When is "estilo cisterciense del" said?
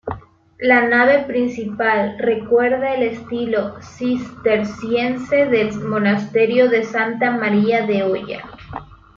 3.03-5.79